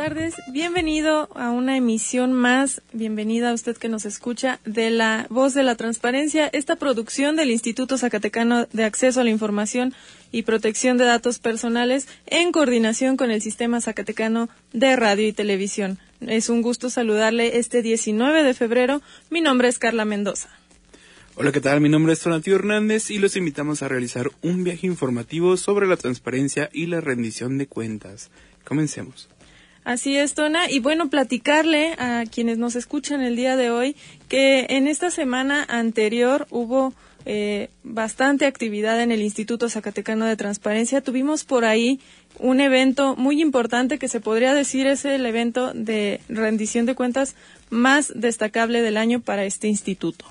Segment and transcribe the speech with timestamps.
[0.00, 5.52] Tardes, bienvenido a una emisión más, bienvenida a usted que nos escucha de la Voz
[5.52, 9.92] de la Transparencia, esta producción del Instituto Zacatecano de Acceso a la Información
[10.32, 15.98] y Protección de Datos Personales en coordinación con el Sistema Zacatecano de Radio y Televisión.
[16.22, 20.48] Es un gusto saludarle este 19 de febrero, mi nombre es Carla Mendoza.
[21.34, 21.82] Hola, ¿qué tal?
[21.82, 25.98] Mi nombre es Tonatio Hernández y los invitamos a realizar un viaje informativo sobre la
[25.98, 28.30] transparencia y la rendición de cuentas.
[28.64, 29.28] Comencemos.
[29.84, 30.70] Así es, Tona.
[30.70, 33.96] Y bueno, platicarle a quienes nos escuchan el día de hoy
[34.28, 36.92] que en esta semana anterior hubo
[37.26, 41.00] eh, bastante actividad en el Instituto Zacatecano de Transparencia.
[41.00, 42.00] Tuvimos por ahí
[42.38, 47.34] un evento muy importante que se podría decir es el evento de rendición de cuentas
[47.68, 50.24] más destacable del año para este instituto.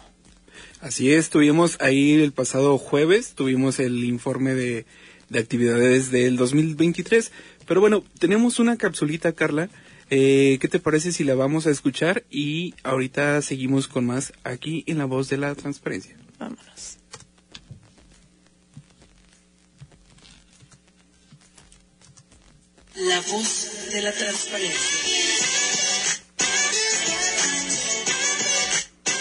[0.81, 4.85] Así es, tuvimos ahí el pasado jueves, tuvimos el informe de,
[5.29, 7.31] de actividades del 2023
[7.69, 9.69] pero bueno, tenemos una capsulita, Carla.
[10.09, 12.23] Eh, ¿Qué te parece si la vamos a escuchar?
[12.31, 16.17] Y ahorita seguimos con más aquí en La Voz de la Transparencia.
[16.39, 16.97] Vámonos.
[22.95, 25.29] La voz de la transparencia.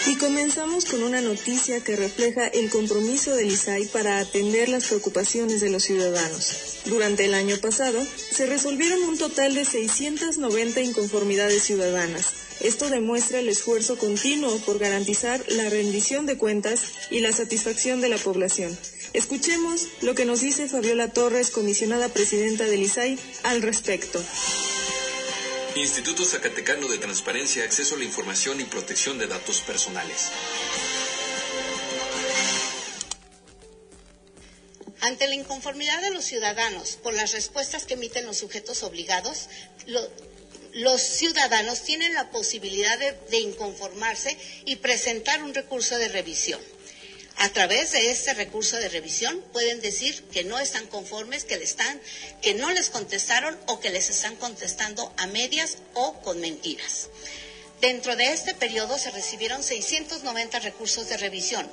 [0.07, 5.61] Y comenzamos con una noticia que refleja el compromiso del ISAI para atender las preocupaciones
[5.61, 6.79] de los ciudadanos.
[6.85, 8.03] Durante el año pasado,
[8.39, 12.35] se resolvieron un total de 690 inconformidades ciudadanas.
[12.61, 18.07] Esto demuestra el esfuerzo continuo por garantizar la rendición de cuentas y la satisfacción de
[18.07, 18.79] la población.
[19.11, 24.23] Escuchemos lo que nos dice Fabiola Torres, comisionada presidenta del ISAI, al respecto.
[25.75, 30.29] Instituto Zacatecano de Transparencia, Acceso a la Información y Protección de Datos Personales.
[35.01, 39.47] Ante la inconformidad de los ciudadanos por las respuestas que emiten los sujetos obligados,
[40.73, 46.59] los ciudadanos tienen la posibilidad de inconformarse y presentar un recurso de revisión
[47.39, 52.01] a través de este recurso de revisión pueden decir que no están conformes, que, están,
[52.41, 57.07] que no les contestaron o que les están contestando a medias o con mentiras.
[57.79, 61.65] Dentro de este periodo se recibieron 690 recursos de revisión,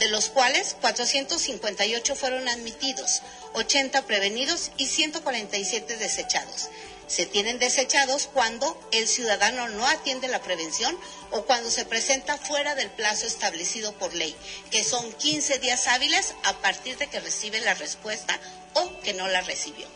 [0.00, 3.22] de los cuales 458 fueron admitidos,
[3.54, 6.68] 80 prevenidos y 147 desechados
[7.10, 10.96] se tienen desechados cuando el ciudadano no atiende la prevención
[11.32, 14.36] o cuando se presenta fuera del plazo establecido por ley,
[14.70, 18.38] que son 15 días hábiles a partir de que recibe la respuesta
[18.74, 19.88] o que no la recibió.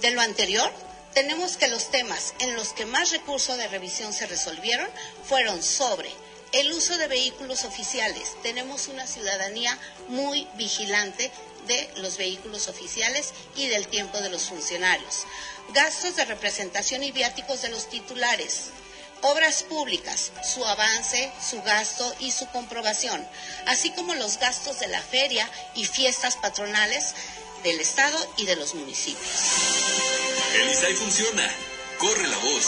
[0.00, 0.72] De lo anterior,
[1.12, 4.88] tenemos que los temas en los que más recursos de revisión se resolvieron
[5.28, 6.10] fueron sobre
[6.54, 8.36] el uso de vehículos oficiales.
[8.42, 9.76] Tenemos una ciudadanía
[10.08, 11.30] muy vigilante
[11.66, 15.24] de los vehículos oficiales y del tiempo de los funcionarios.
[15.72, 18.66] Gastos de representación y viáticos de los titulares.
[19.22, 23.26] Obras públicas, su avance, su gasto y su comprobación,
[23.66, 27.14] así como los gastos de la feria y fiestas patronales
[27.64, 29.40] del Estado y de los municipios.
[30.60, 31.50] El ISAI funciona.
[31.98, 32.66] Corre la voz.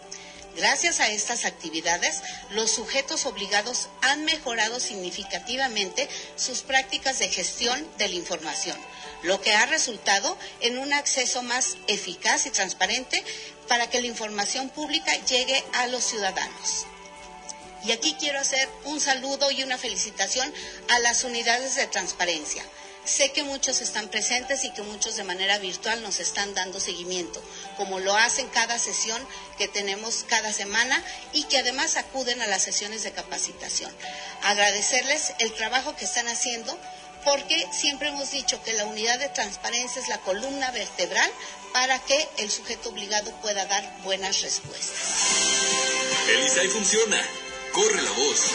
[0.58, 8.08] Gracias a estas actividades, los sujetos obligados han mejorado significativamente sus prácticas de gestión de
[8.08, 8.76] la información,
[9.24, 13.24] lo que ha resultado en un acceso más eficaz y transparente
[13.68, 16.86] para que la información pública llegue a los ciudadanos.
[17.84, 20.52] Y aquí quiero hacer un saludo y una felicitación
[20.90, 22.64] a las unidades de transparencia
[23.08, 27.42] Sé que muchos están presentes y que muchos de manera virtual nos están dando seguimiento,
[27.78, 29.26] como lo hacen cada sesión
[29.58, 33.96] que tenemos cada semana y que además acuden a las sesiones de capacitación.
[34.44, 36.78] Agradecerles el trabajo que están haciendo
[37.28, 41.30] porque siempre hemos dicho que la unidad de transparencia es la columna vertebral
[41.74, 45.28] para que el sujeto obligado pueda dar buenas respuestas.
[46.30, 47.22] El funciona.
[47.74, 48.52] Corre la voz.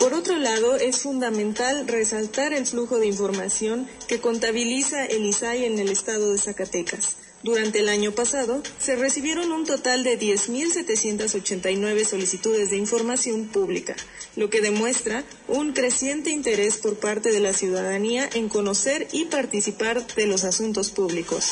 [0.00, 5.78] Por otro lado, es fundamental resaltar el flujo de información que contabiliza el ISAI en
[5.78, 7.19] el estado de Zacatecas.
[7.42, 13.96] Durante el año pasado, se recibieron un total de 10.789 solicitudes de información pública,
[14.36, 20.06] lo que demuestra un creciente interés por parte de la ciudadanía en conocer y participar
[20.14, 21.46] de los asuntos públicos.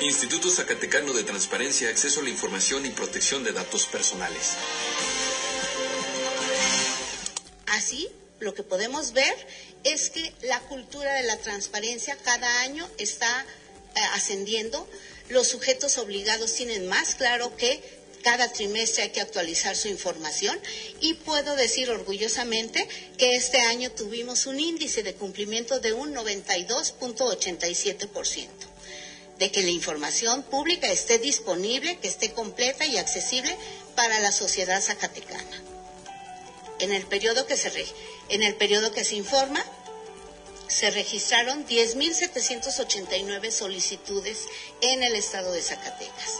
[0.00, 4.52] Instituto Zacatecano de Transparencia, Acceso a la Información y Protección de Datos Personales.
[7.66, 8.08] Así,
[8.38, 9.34] lo que podemos ver
[9.82, 13.46] es que la cultura de la transparencia cada año está
[14.12, 14.86] ascendiendo.
[15.28, 17.82] Los sujetos obligados tienen más claro que
[18.22, 20.58] cada trimestre hay que actualizar su información
[21.00, 22.88] y puedo decir orgullosamente
[23.18, 28.48] que este año tuvimos un índice de cumplimiento de un 92.87%
[29.38, 33.54] de que la información pública esté disponible, que esté completa y accesible
[33.94, 35.62] para la sociedad zacatecana
[36.78, 37.70] en el periodo que se,
[38.28, 39.64] en el periodo que se informa,
[40.74, 44.46] se registraron 10.789 solicitudes
[44.80, 46.38] en el estado de Zacatecas.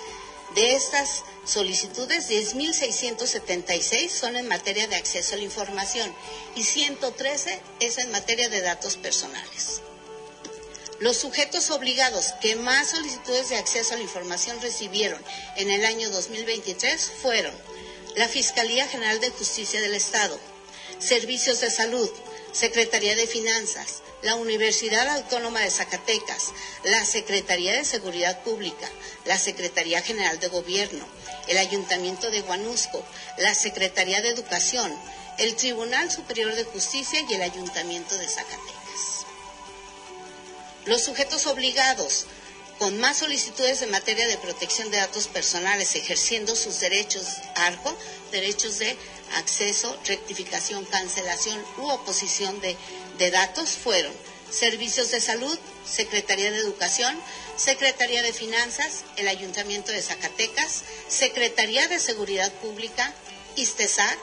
[0.57, 6.13] De estas solicitudes, 10.676 son en materia de acceso a la información
[6.57, 9.83] y 113 es en materia de datos personales.
[11.01, 15.23] Los sujetos obligados que más solicitudes de acceso a la información recibieron
[15.57, 17.55] en el año 2023 fueron
[18.17, 20.39] la Fiscalía General de Justicia del Estado,
[21.01, 22.11] Servicios de Salud,
[22.55, 26.53] Secretaría de Finanzas, la Universidad Autónoma de Zacatecas,
[26.85, 28.89] la Secretaría de Seguridad Pública,
[29.25, 31.05] la Secretaría General de Gobierno,
[31.49, 33.05] el Ayuntamiento de Guanusco,
[33.39, 34.95] la Secretaría de Educación,
[35.39, 39.27] el Tribunal Superior de Justicia y el Ayuntamiento de Zacatecas.
[40.85, 42.27] Los sujetos obligados
[42.79, 47.25] con más solicitudes en materia de protección de datos personales, ejerciendo sus derechos
[47.57, 47.97] ARCO,
[48.31, 48.97] derechos de
[49.37, 52.77] acceso, rectificación, cancelación u oposición de,
[53.19, 54.13] de datos, fueron
[54.51, 57.19] Servicios de Salud, Secretaría de Educación,
[57.57, 63.13] Secretaría de Finanzas, el Ayuntamiento de Zacatecas, Secretaría de Seguridad Pública,
[63.57, 64.19] ISTESAC,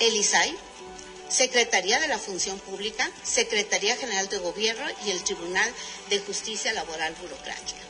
[0.00, 0.56] el ISAI,
[1.28, 5.72] Secretaría de la Función Pública, Secretaría General de Gobierno y el Tribunal
[6.10, 7.80] de Justicia Laboral Burocrática.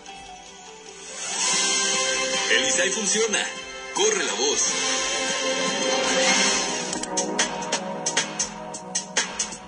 [2.51, 3.45] El ISAI funciona.
[3.95, 4.63] Corre la voz.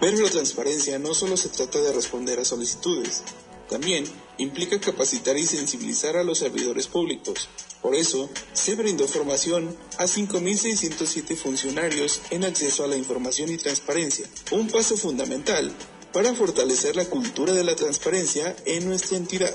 [0.00, 3.22] Pero la transparencia no solo se trata de responder a solicitudes,
[3.68, 4.04] también
[4.38, 7.48] implica capacitar y sensibilizar a los servidores públicos,
[7.86, 14.26] por eso, se brindó formación a 5.607 funcionarios en acceso a la información y transparencia,
[14.50, 15.72] un paso fundamental
[16.12, 19.54] para fortalecer la cultura de la transparencia en nuestra entidad.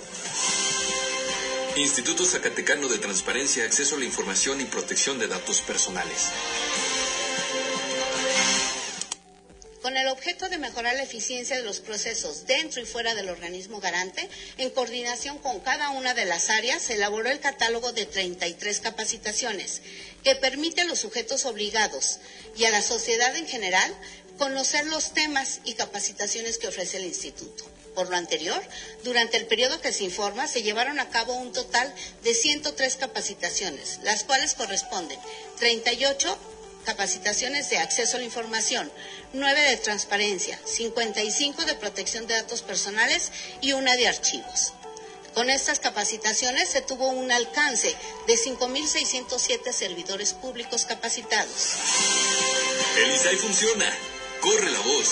[1.77, 6.29] Instituto Zacatecano de Transparencia, Acceso a la Información y Protección de Datos Personales.
[9.81, 13.79] con el objeto de mejorar la eficiencia de los procesos dentro y fuera del organismo
[13.79, 18.79] garante, en coordinación con cada una de las áreas, se elaboró el catálogo de 33
[18.79, 19.81] capacitaciones
[20.23, 22.19] que permite a los sujetos obligados
[22.55, 23.91] y a la sociedad en general
[24.37, 27.70] conocer los temas y capacitaciones que ofrece el instituto.
[27.95, 28.61] Por lo anterior,
[29.03, 31.93] durante el periodo que se informa, se llevaron a cabo un total
[32.23, 35.19] de 103 capacitaciones, las cuales corresponden
[35.59, 36.37] 38
[36.85, 38.91] capacitaciones de acceso a la información,
[39.33, 43.31] 9 de transparencia, 55 de protección de datos personales
[43.61, 44.73] y una de archivos.
[45.33, 47.95] Con estas capacitaciones se tuvo un alcance
[48.27, 51.75] de 5.607 servidores públicos capacitados.
[52.97, 53.97] El ISAI funciona.
[54.41, 55.07] Corre la voz.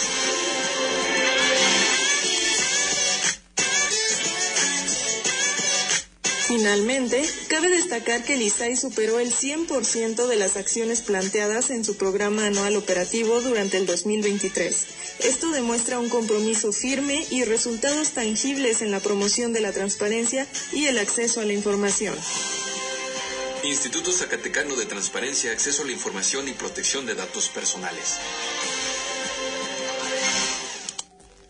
[6.50, 11.96] Finalmente, cabe destacar que el ISAI superó el 100% de las acciones planteadas en su
[11.96, 14.88] programa anual operativo durante el 2023.
[15.20, 20.88] Esto demuestra un compromiso firme y resultados tangibles en la promoción de la transparencia y
[20.88, 22.16] el acceso a la información.
[23.64, 28.18] Instituto Zacatecano de Transparencia, Acceso a la Información y Protección de Datos Personales.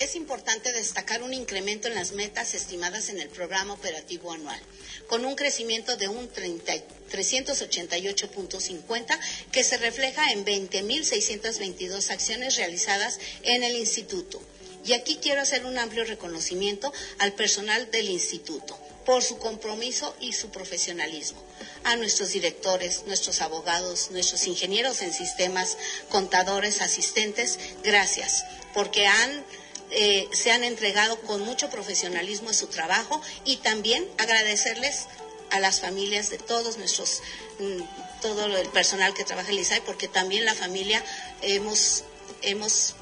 [0.09, 4.59] Es importante destacar un incremento en las metas estimadas en el programa operativo anual,
[5.05, 9.19] con un crecimiento de un 388.50
[9.51, 14.41] que se refleja en 20.622 acciones realizadas en el instituto.
[14.83, 20.33] Y aquí quiero hacer un amplio reconocimiento al personal del instituto por su compromiso y
[20.33, 21.43] su profesionalismo.
[21.83, 25.77] A nuestros directores, nuestros abogados, nuestros ingenieros en sistemas,
[26.09, 29.45] contadores, asistentes, gracias, porque han
[29.91, 35.07] eh, se han entregado con mucho profesionalismo a su trabajo y también agradecerles
[35.51, 37.21] a las familias de todos nuestros,
[37.59, 37.81] mm,
[38.21, 41.03] todo el personal que trabaja en el porque también la familia
[41.41, 42.03] hemos,
[42.41, 42.95] hemos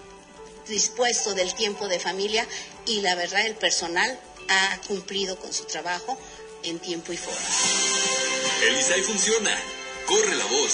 [0.67, 2.48] dispuesto del tiempo de familia
[2.86, 6.17] y la verdad el personal ha cumplido con su trabajo
[6.63, 7.39] en tiempo y forma.
[8.63, 9.56] El ISAI funciona.
[10.06, 10.74] Corre la voz.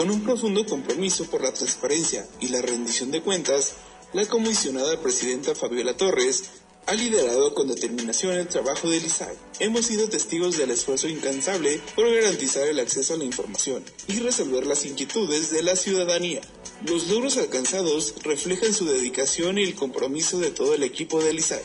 [0.00, 3.74] Con un profundo compromiso por la transparencia y la rendición de cuentas,
[4.14, 6.44] la comisionada presidenta Fabiola Torres
[6.86, 9.36] ha liderado con determinación el trabajo del ISAI.
[9.58, 14.64] Hemos sido testigos del esfuerzo incansable por garantizar el acceso a la información y resolver
[14.64, 16.40] las inquietudes de la ciudadanía.
[16.86, 21.60] Los logros alcanzados reflejan su dedicación y el compromiso de todo el equipo del ISAI.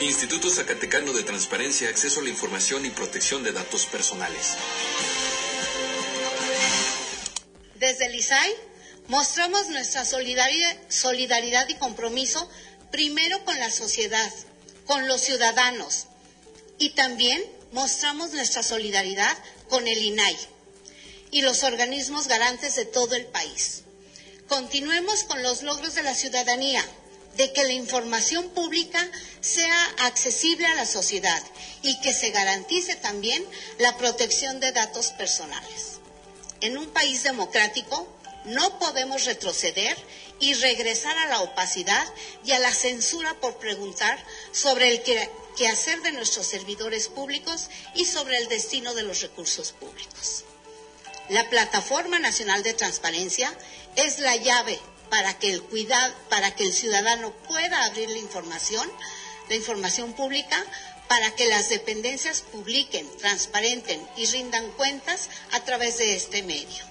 [0.00, 4.56] Instituto Zacatecano de Transparencia, Acceso a la Información y Protección de Datos Personales.
[8.02, 8.54] Desde el ISAI
[9.06, 12.50] mostramos nuestra solidaridad, solidaridad y compromiso
[12.90, 14.28] primero con la sociedad,
[14.86, 16.06] con los ciudadanos
[16.80, 17.40] y también
[17.70, 20.36] mostramos nuestra solidaridad con el INAI
[21.30, 23.82] y los organismos garantes de todo el país.
[24.48, 26.84] Continuemos con los logros de la ciudadanía,
[27.36, 29.08] de que la información pública
[29.40, 31.40] sea accesible a la sociedad
[31.82, 33.44] y que se garantice también
[33.78, 35.91] la protección de datos personales
[36.62, 38.08] en un país democrático
[38.44, 39.96] no podemos retroceder
[40.40, 42.04] y regresar a la opacidad
[42.44, 44.18] y a la censura por preguntar
[44.52, 45.02] sobre el
[45.56, 50.44] quehacer de nuestros servidores públicos y sobre el destino de los recursos públicos.
[51.28, 53.52] La Plataforma Nacional de Transparencia
[53.94, 55.62] es la llave para que el
[56.28, 58.90] para que el ciudadano pueda abrir la información,
[59.48, 60.64] la información pública
[61.08, 66.84] para que las dependencias publiquen, transparenten y rindan cuentas a través de este medio.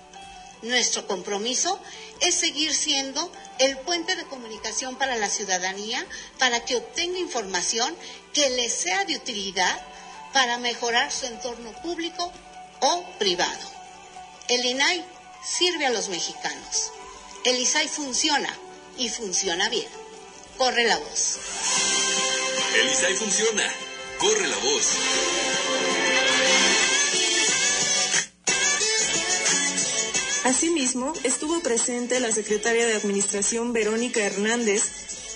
[0.62, 1.80] Nuestro compromiso
[2.20, 6.06] es seguir siendo el puente de comunicación para la ciudadanía
[6.38, 7.96] para que obtenga información
[8.34, 9.82] que le sea de utilidad
[10.34, 12.32] para mejorar su entorno público
[12.80, 13.72] o privado.
[14.48, 15.03] El INAI
[15.44, 16.91] sirve a los mexicanos.
[17.44, 18.56] El ISAI funciona
[18.98, 19.89] y funciona bien.
[20.58, 21.38] Corre la voz.
[22.75, 23.90] El ISAI funciona
[24.21, 24.85] Corre la voz.
[30.43, 34.83] Asimismo, estuvo presente la secretaria de Administración Verónica Hernández,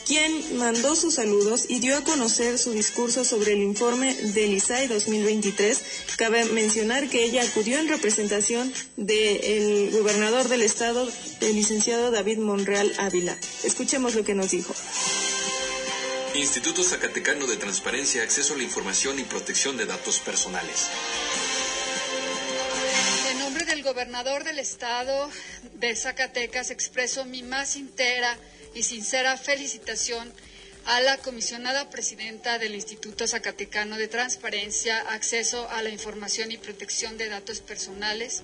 [0.06, 4.88] quien mandó sus saludos y dio a conocer su discurso sobre el informe del ISAI
[4.88, 5.82] 2023.
[6.18, 11.10] Cabe mencionar que ella acudió en representación del gobernador del estado,
[11.42, 13.36] el licenciado David Monreal Ávila.
[13.64, 14.76] Escuchemos lo que nos dijo.
[16.38, 20.90] Instituto Zacatecano de Transparencia, Acceso a la Información y Protección de Datos Personales.
[23.32, 25.30] En nombre del gobernador del estado
[25.76, 28.38] de Zacatecas expreso mi más sincera
[28.74, 30.34] y sincera felicitación
[30.86, 37.18] a la comisionada presidenta del Instituto Zacatecano de Transparencia, Acceso a la Información y Protección
[37.18, 38.44] de Datos Personales,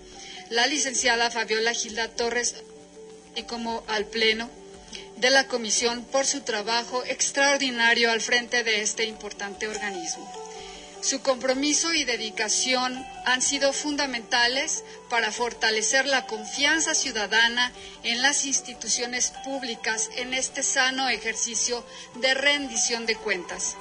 [0.49, 2.55] la licenciada Fabiola Gilda Torres,
[3.35, 4.49] y como al Pleno
[5.21, 10.27] de la Comisión por su trabajo extraordinario al frente de este importante organismo.
[11.01, 19.31] Su compromiso y dedicación han sido fundamentales para fortalecer la confianza ciudadana en las instituciones
[19.45, 21.83] públicas en este sano ejercicio
[22.15, 23.75] de rendición de cuentas.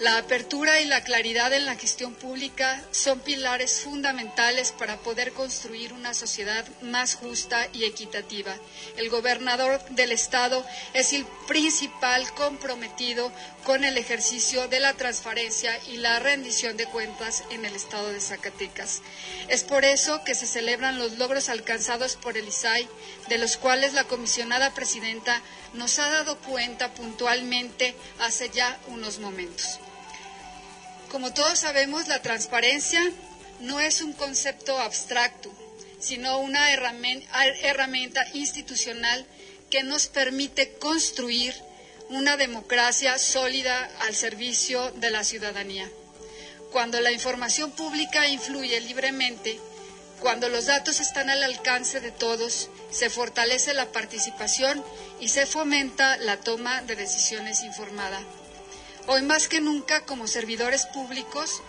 [0.00, 5.92] La apertura y la claridad en la gestión pública son pilares fundamentales para poder construir
[5.92, 8.56] una sociedad más justa y equitativa.
[8.96, 10.64] El gobernador del Estado
[10.94, 13.30] es el principal comprometido
[13.66, 18.22] con el ejercicio de la transparencia y la rendición de cuentas en el Estado de
[18.22, 19.02] Zacatecas.
[19.48, 22.88] Es por eso que se celebran los logros alcanzados por el ISAI,
[23.28, 25.42] de los cuales la comisionada presidenta
[25.74, 29.78] nos ha dado cuenta puntualmente hace ya unos momentos.
[31.10, 33.00] Como todos sabemos, la transparencia
[33.60, 35.50] no es un concepto abstracto,
[35.98, 39.26] sino una herramienta institucional
[39.70, 41.54] que nos permite construir
[42.10, 45.90] una democracia sólida al servicio de la ciudadanía.
[46.70, 49.58] Cuando la información pública influye libremente,
[50.20, 54.84] cuando los datos están al alcance de todos, se fortalece la participación
[55.18, 58.20] y se fomenta la toma de decisiones informada.
[59.12, 61.62] Hoy más que nunca, como servidores públicos,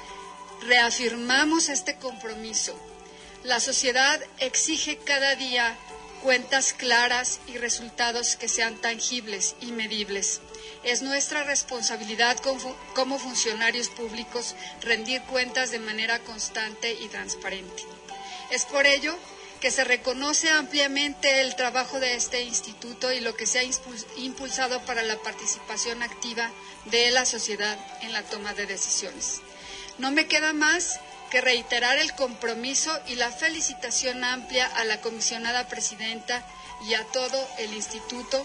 [0.67, 2.79] reafirmamos este compromiso.
[3.43, 5.75] La sociedad exige cada día
[6.21, 10.39] cuentas claras y resultados que sean tangibles y medibles.
[10.83, 12.37] Es nuestra responsabilidad
[12.93, 17.85] como funcionarios públicos rendir cuentas de manera constante y transparente.
[18.51, 19.17] Es por ello
[19.61, 23.63] que se reconoce ampliamente el trabajo de este instituto y lo que se ha
[24.17, 26.49] impulsado para la participación activa
[26.85, 29.39] de la sociedad en la toma de decisiones.
[29.99, 30.99] No me queda más
[31.29, 36.43] que reiterar el compromiso y la felicitación amplia a la comisionada presidenta
[36.87, 38.43] y a todo el instituto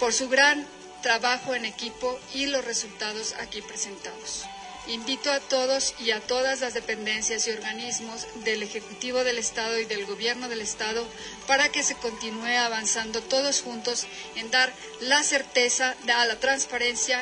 [0.00, 0.66] por su gran
[1.00, 4.44] trabajo en equipo y los resultados aquí presentados.
[4.86, 9.86] Invito a todos y a todas las dependencias y organismos del Ejecutivo del Estado y
[9.86, 11.06] del Gobierno del Estado
[11.46, 17.18] para que se continúe avanzando todos juntos en dar la certeza a la transparencia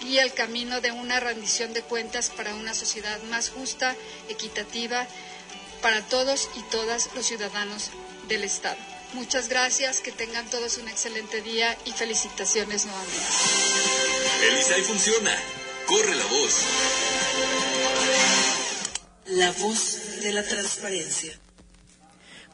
[0.00, 3.94] y el camino de una rendición de cuentas para una sociedad más justa,
[4.30, 5.06] equitativa,
[5.82, 7.90] para todos y todas los ciudadanos
[8.28, 8.78] del Estado.
[9.12, 13.26] Muchas gracias, que tengan todos un excelente día y felicitaciones nuevamente.
[14.78, 15.38] El funciona.
[15.92, 16.66] Corre la voz.
[19.26, 21.32] La voz de la transparencia.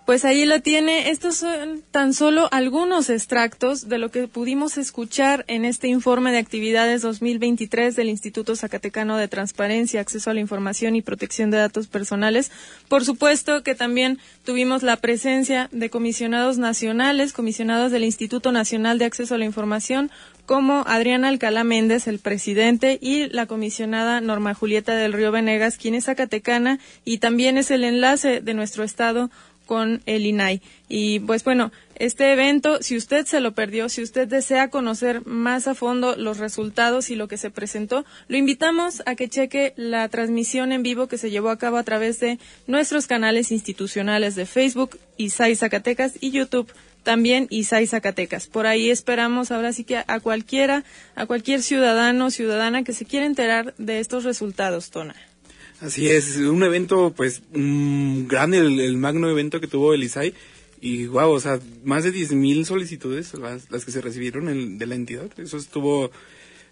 [0.06, 1.10] Pues ahí lo tiene.
[1.10, 6.38] Estos son tan solo algunos extractos de lo que pudimos escuchar en este informe de
[6.38, 11.86] actividades 2023 del Instituto Zacatecano de Transparencia, Acceso a la Información y Protección de Datos
[11.86, 12.50] Personales.
[12.88, 19.04] Por supuesto que también tuvimos la presencia de comisionados nacionales, comisionados del Instituto Nacional de
[19.04, 20.10] Acceso a la Información,
[20.48, 25.94] como Adriana Alcalá Méndez, el presidente, y la comisionada Norma Julieta del Río Venegas, quien
[25.94, 29.30] es zacatecana y también es el enlace de nuestro estado
[29.66, 30.62] con el INAI.
[30.88, 35.68] Y pues bueno, este evento, si usted se lo perdió, si usted desea conocer más
[35.68, 40.08] a fondo los resultados y lo que se presentó, lo invitamos a que cheque la
[40.08, 44.46] transmisión en vivo que se llevó a cabo a través de nuestros canales institucionales de
[44.46, 46.72] Facebook, ISAI Zacatecas y YouTube
[47.08, 48.48] también ISAI Zacatecas.
[48.48, 53.24] Por ahí esperamos ahora sí que a cualquiera, a cualquier ciudadano, ciudadana que se quiera
[53.24, 55.14] enterar de estos resultados, Tona.
[55.80, 60.34] Así es, un evento pues grande, el, magno evento que tuvo el ISAI.
[60.82, 64.94] Y wow, o sea, más de 10.000 solicitudes las, las, que se recibieron de la
[64.94, 65.30] entidad.
[65.38, 66.10] Eso estuvo,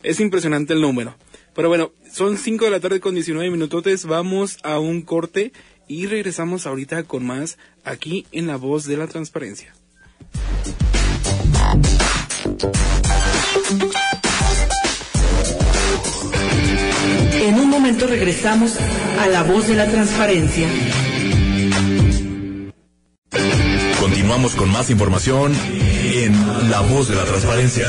[0.03, 1.17] es impresionante el número.
[1.55, 5.53] Pero bueno, son 5 de la tarde con 19 minutos, vamos a un corte
[5.89, 9.73] y regresamos ahorita con más aquí en La Voz de la Transparencia.
[17.33, 18.77] En un momento regresamos
[19.21, 20.67] a la voz de la transparencia.
[24.01, 27.89] Continuamos con más información en La voz de la transparencia.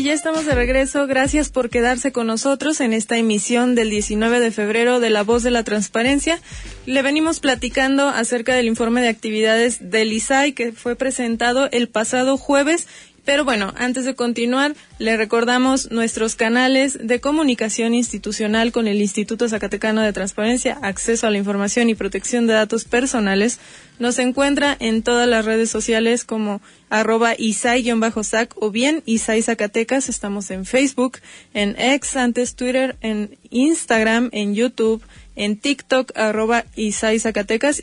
[0.00, 1.06] Y ya estamos de regreso.
[1.06, 5.42] Gracias por quedarse con nosotros en esta emisión del 19 de febrero de La Voz
[5.42, 6.40] de la Transparencia.
[6.86, 12.38] Le venimos platicando acerca del informe de actividades del ISAI que fue presentado el pasado
[12.38, 12.88] jueves
[13.30, 19.48] pero bueno, antes de continuar, le recordamos nuestros canales de comunicación institucional con el Instituto
[19.48, 23.60] Zacatecano de Transparencia, Acceso a la Información y Protección de Datos Personales.
[24.00, 30.08] Nos encuentra en todas las redes sociales como arroba isai-sac o bien Isai Zacatecas.
[30.08, 31.18] Estamos en Facebook,
[31.54, 35.04] en X, antes Twitter, en Instagram, en YouTube,
[35.36, 37.22] en TikTok, arroba Isai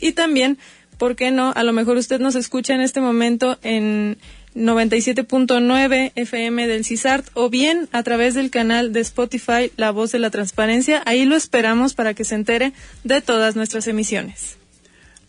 [0.01, 0.57] y también,
[0.97, 1.53] ¿por qué no?
[1.55, 4.17] A lo mejor usted nos escucha en este momento en
[4.57, 10.19] 97.9 FM del CISART o bien a través del canal de Spotify La Voz de
[10.19, 11.03] la Transparencia.
[11.05, 14.57] Ahí lo esperamos para que se entere de todas nuestras emisiones.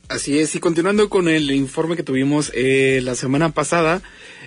[0.09, 4.01] Así es, y continuando con el informe que tuvimos eh, la semana pasada,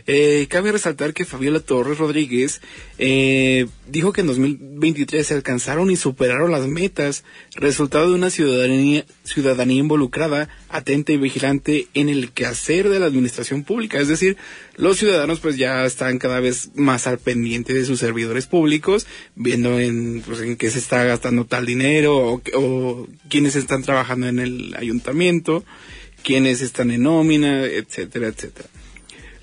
[0.08, 2.62] eh, cabe resaltar que Fabiola Torres Rodríguez
[2.98, 9.06] eh, dijo que en 2023 se alcanzaron y superaron las metas, resultado de una ciudadanía,
[9.32, 14.00] ciudadanía involucrada, atenta y vigilante en el quehacer de la administración pública.
[14.00, 14.38] Es decir,
[14.76, 19.80] los ciudadanos pues ya están cada vez más al pendiente de sus servidores públicos, viendo
[19.80, 24.40] en, pues, en qué se está gastando tal dinero o, o quiénes están trabajando en
[24.40, 25.64] el ayuntamiento,
[26.24, 28.70] quiénes están en nómina, etcétera, etcétera.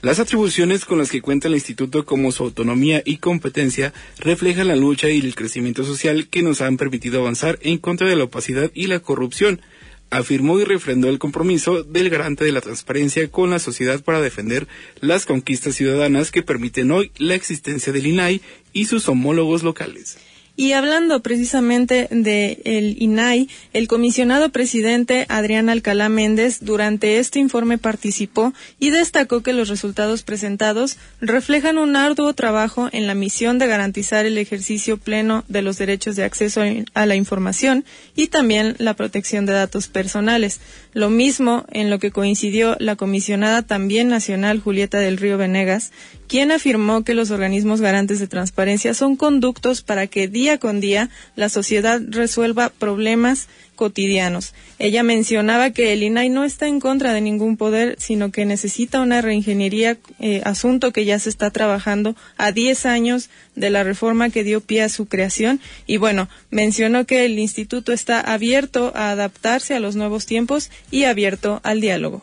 [0.01, 4.77] Las atribuciones con las que cuenta el instituto como su autonomía y competencia reflejan la
[4.77, 8.71] lucha y el crecimiento social que nos han permitido avanzar en contra de la opacidad
[8.75, 9.61] y la corrupción,
[10.11, 14.67] afirmó y refrendó el compromiso del garante de la transparencia con la sociedad para defender
[15.01, 18.41] las conquistas ciudadanas que permiten hoy la existencia del INAI
[18.73, 20.19] y sus homólogos locales.
[20.61, 27.79] Y hablando precisamente de el INAI, el comisionado presidente Adrián Alcalá Méndez durante este informe
[27.79, 33.69] participó y destacó que los resultados presentados reflejan un arduo trabajo en la misión de
[33.69, 37.85] garantizar el ejercicio pleno de los derechos de acceso a la información
[38.17, 40.59] y también la protección de datos personales.
[40.93, 45.93] Lo mismo en lo que coincidió la comisionada también nacional Julieta del Río Venegas,
[46.27, 51.11] quien afirmó que los organismos garantes de transparencia son conductos para que día con día
[51.37, 54.55] la sociedad resuelva problemas cotidianos.
[54.79, 59.01] Ella mencionaba que el INAI no está en contra de ningún poder, sino que necesita
[59.01, 64.31] una reingeniería, eh, asunto que ya se está trabajando a 10 años de la reforma
[64.31, 65.61] que dio pie a su creación.
[65.87, 71.05] Y bueno, mencionó que el instituto está abierto a adaptarse a los nuevos tiempos y
[71.05, 72.23] abierto al diálogo.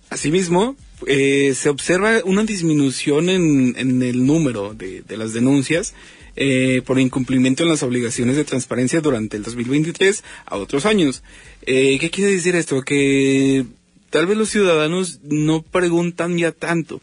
[0.08, 5.94] Asimismo, eh, se observa una disminución en, el número de, las denuncias
[6.36, 11.22] eh, por incumplimiento en las obligaciones de transparencia durante el 2023 a otros años.
[11.66, 12.82] Eh, ¿Qué quiere decir esto?
[12.82, 13.64] Que
[14.10, 17.00] tal vez los ciudadanos no preguntan ya tanto,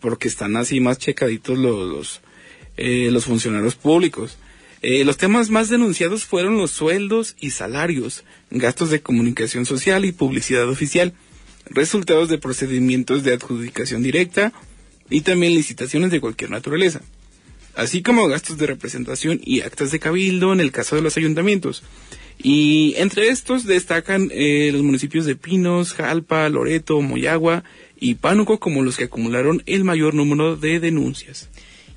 [0.00, 2.20] porque están así más checaditos los, los,
[2.76, 4.38] los funcionarios públicos.
[4.82, 10.68] los temas más denunciados fueron los sueldos y salarios, gastos de comunicación social y publicidad
[10.68, 11.14] oficial
[11.70, 14.52] resultados de procedimientos de adjudicación directa
[15.10, 17.00] y también licitaciones de cualquier naturaleza,
[17.74, 21.82] así como gastos de representación y actas de cabildo en el caso de los ayuntamientos.
[22.40, 27.64] Y entre estos destacan eh, los municipios de Pinos, Jalpa, Loreto, Moyagua
[27.98, 31.48] y Pánuco como los que acumularon el mayor número de denuncias.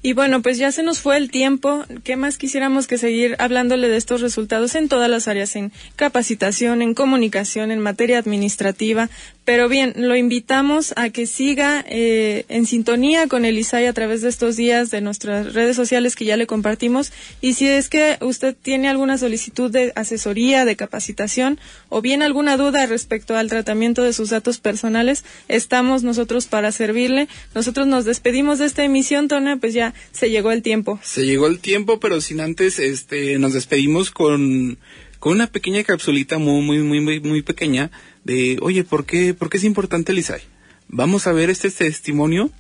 [0.04, 1.86] Y bueno, pues ya se nos fue el tiempo.
[2.04, 6.82] ¿Qué más quisiéramos que seguir hablándole de estos resultados en todas las áreas, en capacitación,
[6.82, 9.12] en comunicación, en materia administrativa?
[9.44, 14.22] Pero bien, lo invitamos a que siga eh, en sintonía con el ISAI a través
[14.22, 17.12] de estos días de nuestras redes sociales que ya le compartimos.
[17.42, 22.56] Y si es que usted tiene alguna solicitud de asesoría, de capacitación o bien alguna
[22.56, 27.28] duda respecto al tratamiento de sus datos personales, estamos nosotros para servirle.
[27.56, 31.00] Nosotros nos despedimos de esta emisión, Tona, pues ya se llegó el tiempo.
[31.02, 34.78] Se llegó el tiempo, pero sin antes, este, nos despedimos con,
[35.18, 37.90] con una pequeña capsulita muy, muy, muy, muy, muy pequeña
[38.24, 40.24] de, oye, ¿por qué, ¿por qué es importante el
[40.88, 42.52] Vamos a ver este testimonio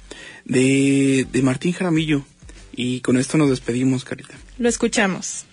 [0.45, 2.25] de, de Martín Jaramillo.
[2.73, 4.35] Y con esto nos despedimos, Carita.
[4.57, 5.45] Lo escuchamos.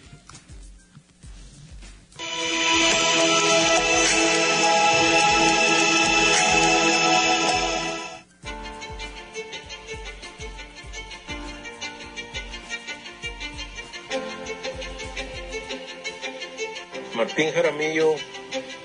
[17.17, 18.15] Martín Jaramillo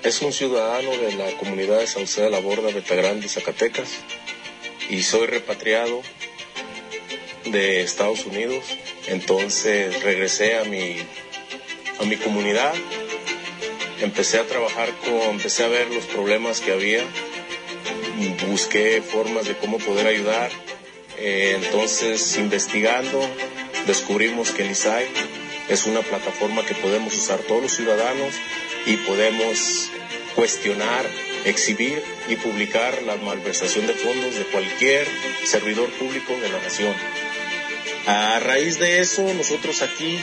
[0.04, 3.88] es un ciudadano de la comunidad de Sauceda la Borda, Betagrande, Zacatecas,
[4.90, 6.02] y soy repatriado
[7.46, 8.64] de Estados Unidos.
[9.06, 10.96] Entonces regresé a mi,
[11.98, 12.74] a mi comunidad,
[14.02, 17.02] empecé a trabajar con, empecé a ver los problemas que había,
[18.46, 20.50] busqué formas de cómo poder ayudar.
[21.16, 23.26] Eh, entonces, investigando,
[23.86, 25.06] descubrimos que el ISAI
[25.70, 28.34] es una plataforma que podemos usar todos los ciudadanos
[28.86, 29.90] y podemos
[30.34, 31.06] cuestionar,
[31.44, 35.06] exhibir y publicar la malversación de fondos de cualquier
[35.44, 36.94] servidor público de la nación.
[38.06, 40.18] A raíz de eso, nosotros aquí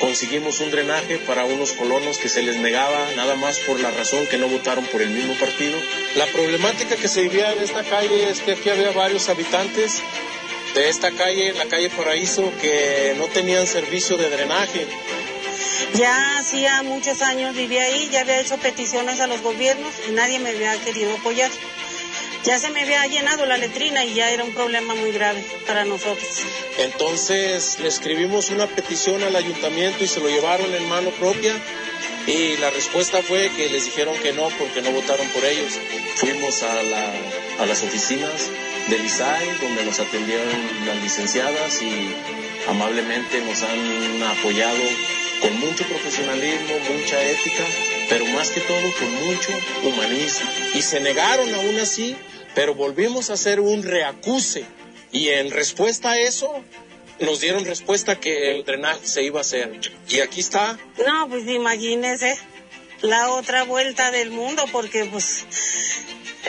[0.00, 4.26] conseguimos un drenaje para unos colonos que se les negaba nada más por la razón
[4.26, 5.78] que no votaron por el mismo partido.
[6.16, 10.02] La problemática que se vivía en esta calle es que aquí había varios habitantes
[10.74, 14.86] de esta calle, la calle Paraíso, que no tenían servicio de drenaje.
[15.94, 20.38] Ya hacía muchos años vivía ahí, ya había hecho peticiones a los gobiernos y nadie
[20.38, 21.50] me había querido apoyar.
[22.44, 25.84] Ya se me había llenado la letrina y ya era un problema muy grave para
[25.84, 26.28] nosotros.
[26.78, 31.54] Entonces le escribimos una petición al ayuntamiento y se lo llevaron en mano propia
[32.26, 35.74] y la respuesta fue que les dijeron que no porque no votaron por ellos.
[36.16, 37.12] Fuimos a, la,
[37.58, 38.48] a las oficinas
[38.88, 42.14] del ISAI donde nos atendieron las licenciadas y
[42.68, 44.82] amablemente nos han apoyado
[45.40, 47.64] con mucho profesionalismo, mucha ética,
[48.08, 49.50] pero más que todo con mucho
[49.82, 50.50] humanismo.
[50.74, 52.16] Y se negaron aún así,
[52.54, 54.64] pero volvimos a hacer un reacuse.
[55.12, 56.62] Y en respuesta a eso,
[57.20, 59.80] nos dieron respuesta que el drenaje se iba a hacer.
[60.08, 60.78] Y aquí está.
[61.06, 62.38] No, pues imagínese
[63.02, 65.44] la otra vuelta del mundo, porque pues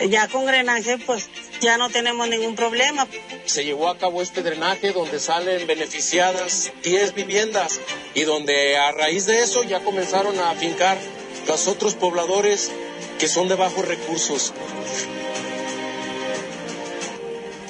[0.09, 1.29] ya con drenaje pues
[1.61, 3.07] ya no tenemos ningún problema.
[3.45, 7.79] Se llevó a cabo este drenaje donde salen beneficiadas 10 viviendas
[8.15, 10.97] y donde a raíz de eso ya comenzaron a afincar
[11.47, 12.71] los otros pobladores
[13.19, 14.53] que son de bajos recursos.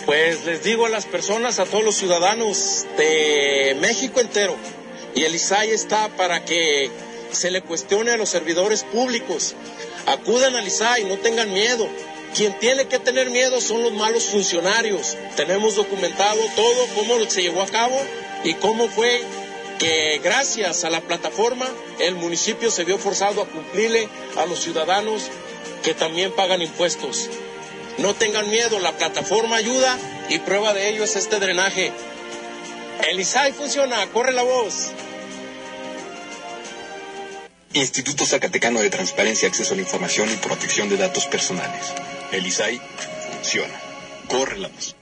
[0.05, 4.55] Pues les digo a las personas, a todos los ciudadanos de México entero,
[5.13, 6.89] y el ISAI está para que
[7.31, 9.55] se le cuestione a los servidores públicos.
[10.05, 11.87] Acudan al ISAI, no tengan miedo.
[12.35, 15.17] Quien tiene que tener miedo son los malos funcionarios.
[15.35, 17.99] Tenemos documentado todo, cómo se llevó a cabo
[18.43, 19.21] y cómo fue
[19.79, 21.67] que gracias a la plataforma
[21.99, 25.23] el municipio se vio forzado a cumplirle a los ciudadanos
[25.83, 27.29] que también pagan impuestos.
[27.97, 29.97] No tengan miedo, la plataforma ayuda
[30.29, 31.91] y prueba de ello es este drenaje.
[33.09, 34.91] El ISAI funciona, corre la voz.
[37.73, 41.93] Instituto Zacatecano de Transparencia, Acceso a la Información y Protección de Datos Personales.
[42.31, 42.81] El ISAI
[43.31, 43.73] funciona.
[44.27, 44.95] Corre la voz.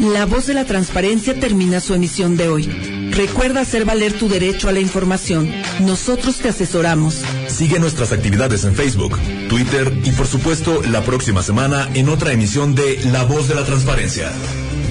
[0.00, 2.66] La voz de la transparencia termina su emisión de hoy.
[3.10, 5.52] Recuerda hacer valer tu derecho a la información.
[5.80, 7.22] Nosotros te asesoramos.
[7.60, 9.18] Sigue nuestras actividades en Facebook,
[9.50, 13.66] Twitter y por supuesto la próxima semana en otra emisión de La voz de la
[13.66, 14.32] transparencia.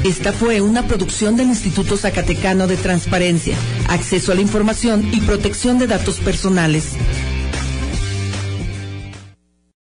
[0.04, 5.80] Esta fue una producción del Instituto Zacatecano de Transparencia, Acceso a la Información y Protección
[5.80, 6.92] de Datos Personales.